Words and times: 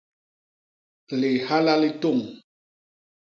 Lihaha 1.19 1.75
li 1.81 1.91
tôñ. 2.01 2.19